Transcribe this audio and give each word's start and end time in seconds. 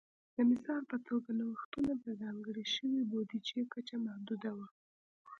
د 0.35 0.37
مثال 0.51 0.81
په 0.91 0.97
توګه 1.07 1.29
نوښتونو 1.39 1.93
ته 2.03 2.09
ځانګړې 2.21 2.65
شوې 2.75 3.01
بودیجې 3.11 3.61
کچه 3.73 3.95
محدوده 4.05 4.49
وه 4.57 4.67